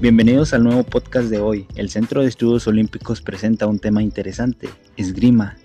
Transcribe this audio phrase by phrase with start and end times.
[0.00, 1.66] Bienvenidos al nuevo podcast de hoy.
[1.74, 5.58] El Centro de Estudios Olímpicos presenta un tema interesante, esgrima,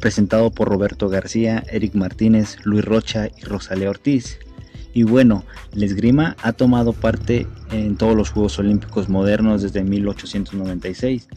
[0.00, 4.38] presentado por Roberto García, Eric Martínez, Luis Rocha y Rosalía Ortiz.
[4.94, 5.44] Y bueno,
[5.74, 11.28] la esgrima ha tomado parte en todos los Juegos Olímpicos modernos desde 1896.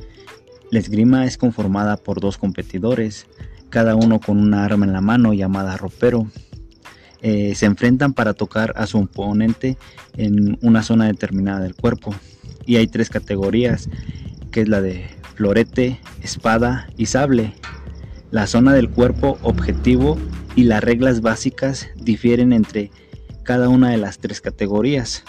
[0.71, 3.27] La esgrima es conformada por dos competidores,
[3.69, 6.27] cada uno con una arma en la mano llamada ropero.
[7.21, 9.77] Eh, se enfrentan para tocar a su oponente
[10.15, 12.15] en una zona determinada del cuerpo
[12.67, 13.89] y hay tres categorías,
[14.51, 17.53] que es la de florete, espada y sable.
[18.29, 20.17] La zona del cuerpo objetivo
[20.55, 22.91] y las reglas básicas difieren entre
[23.43, 25.23] cada una de las tres categorías.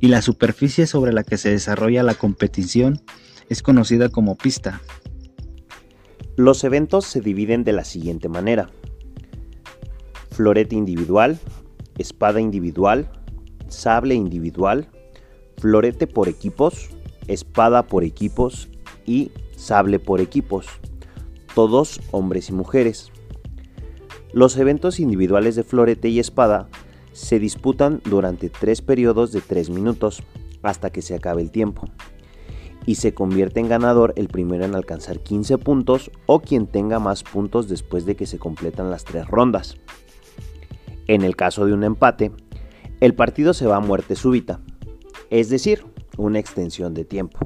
[0.00, 3.02] Y la superficie sobre la que se desarrolla la competición
[3.48, 4.80] es conocida como pista.
[6.36, 8.70] Los eventos se dividen de la siguiente manera.
[10.30, 11.38] Florete individual,
[11.98, 13.10] espada individual,
[13.68, 14.88] sable individual,
[15.64, 16.90] florete por equipos,
[17.26, 18.68] espada por equipos
[19.06, 20.66] y sable por equipos,
[21.54, 23.10] todos hombres y mujeres.
[24.34, 26.68] Los eventos individuales de florete y espada
[27.14, 30.22] se disputan durante tres periodos de tres minutos
[30.62, 31.88] hasta que se acabe el tiempo
[32.84, 37.22] y se convierte en ganador el primero en alcanzar 15 puntos o quien tenga más
[37.22, 39.78] puntos después de que se completan las tres rondas.
[41.06, 42.32] En el caso de un empate,
[43.00, 44.60] el partido se va a muerte súbita,
[45.40, 45.84] es decir,
[46.16, 47.40] una extensión de tiempo.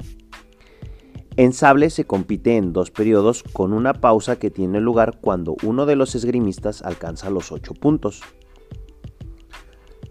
[1.37, 5.87] En sable se compite en dos periodos con una pausa que tiene lugar cuando uno
[5.87, 8.21] de los esgrimistas alcanza los 8 puntos.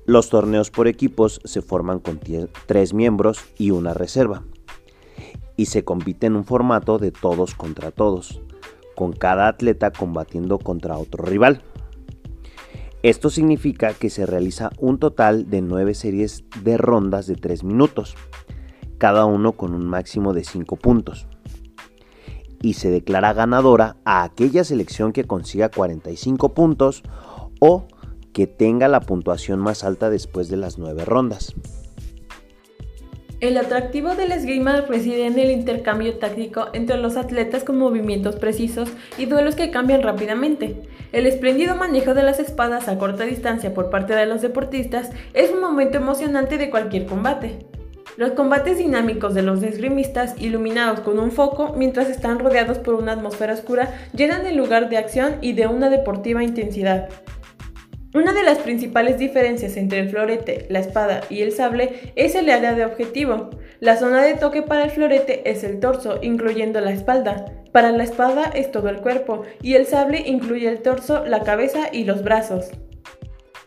[0.07, 2.19] Los torneos por equipos se forman con
[2.67, 4.43] tres miembros y una reserva,
[5.57, 8.41] y se compite en un formato de todos contra todos,
[8.97, 11.63] con cada atleta combatiendo contra otro rival.
[13.03, 18.17] Esto significa que se realiza un total de 9 series de rondas de 3 minutos,
[18.99, 21.29] cada uno con un máximo de 5 puntos.
[22.61, 27.05] Y se declara ganadora a aquella selección que consiga 45 puntos
[27.61, 27.87] o
[28.33, 31.55] que tenga la puntuación más alta después de las 9 rondas.
[33.41, 38.91] El atractivo del esgrima reside en el intercambio táctico entre los atletas con movimientos precisos
[39.17, 40.83] y duelos que cambian rápidamente.
[41.13, 45.53] El espléndido manejo de las espadas a corta distancia por parte de los deportistas es
[45.53, 47.61] un momento emocionante de cualquier combate.
[48.17, 53.13] Los combates dinámicos de los esgrimistas, iluminados con un foco mientras están rodeados por una
[53.13, 57.09] atmósfera oscura, llenan el lugar de acción y de una deportiva intensidad.
[58.15, 62.49] Una de las principales diferencias entre el florete, la espada y el sable es el
[62.49, 63.51] área de objetivo.
[63.81, 67.45] La zona de toque para el florete es el torso, incluyendo la espalda.
[67.71, 71.91] Para la espada es todo el cuerpo y el sable incluye el torso, la cabeza
[71.93, 72.71] y los brazos.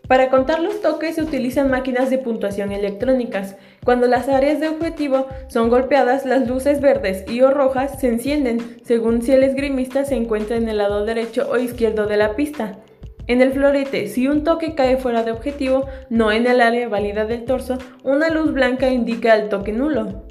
[0.07, 3.57] Para contar los toques se utilizan máquinas de puntuación electrónicas.
[3.85, 8.57] Cuando las áreas de objetivo son golpeadas, las luces verdes y o rojas se encienden,
[8.83, 12.79] según si el esgrimista se encuentra en el lado derecho o izquierdo de la pista.
[13.27, 17.25] En el florete, si un toque cae fuera de objetivo, no en el área válida
[17.25, 20.23] del torso, una luz blanca indica el toque nulo.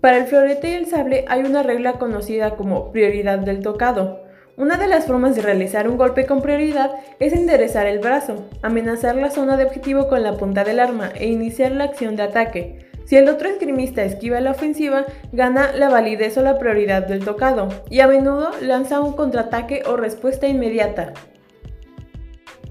[0.00, 4.22] Para el florete y el sable hay una regla conocida como prioridad del tocado.
[4.56, 9.16] Una de las formas de realizar un golpe con prioridad es enderezar el brazo, amenazar
[9.16, 12.90] la zona de objetivo con la punta del arma e iniciar la acción de ataque.
[13.04, 17.68] Si el otro esgrimista esquiva la ofensiva, gana la validez o la prioridad del tocado,
[17.90, 21.12] y a menudo lanza un contraataque o respuesta inmediata.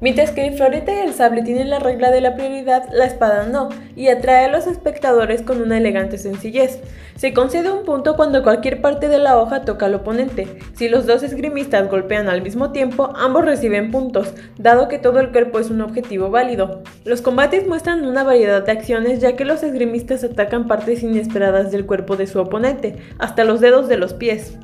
[0.01, 3.47] Mientras que el florete y el sable tienen la regla de la prioridad, la espada
[3.47, 3.67] no,
[3.97, 6.79] y atrae a los espectadores con una elegante sencillez.
[7.17, 10.59] Se concede un punto cuando cualquier parte de la hoja toca al oponente.
[10.73, 15.31] Si los dos esgrimistas golpean al mismo tiempo, ambos reciben puntos, dado que todo el
[15.31, 16.81] cuerpo es un objetivo válido.
[17.03, 21.85] Los combates muestran una variedad de acciones ya que los esgrimistas atacan partes inesperadas del
[21.85, 24.57] cuerpo de su oponente, hasta los dedos de los pies.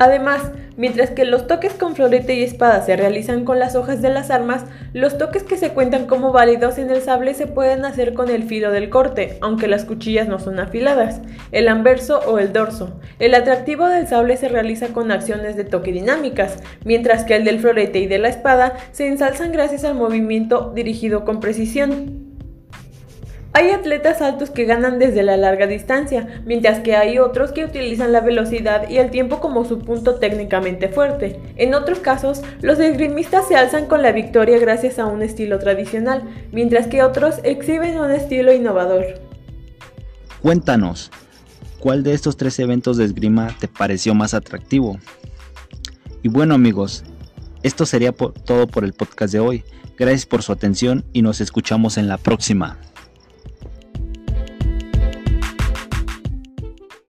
[0.00, 4.08] Además, mientras que los toques con florete y espada se realizan con las hojas de
[4.08, 8.14] las armas, los toques que se cuentan como válidos en el sable se pueden hacer
[8.14, 11.20] con el filo del corte, aunque las cuchillas no son afiladas,
[11.52, 12.98] el anverso o el dorso.
[13.18, 17.60] El atractivo del sable se realiza con acciones de toque dinámicas, mientras que el del
[17.60, 22.19] florete y de la espada se ensalzan gracias al movimiento dirigido con precisión.
[23.52, 28.12] Hay atletas altos que ganan desde la larga distancia, mientras que hay otros que utilizan
[28.12, 31.40] la velocidad y el tiempo como su punto técnicamente fuerte.
[31.56, 36.22] En otros casos, los esgrimistas se alzan con la victoria gracias a un estilo tradicional,
[36.52, 39.04] mientras que otros exhiben un estilo innovador.
[40.42, 41.10] Cuéntanos,
[41.80, 45.00] ¿cuál de estos tres eventos de esgrima te pareció más atractivo?
[46.22, 47.02] Y bueno amigos,
[47.64, 49.64] esto sería todo por el podcast de hoy.
[49.98, 52.78] Gracias por su atención y nos escuchamos en la próxima.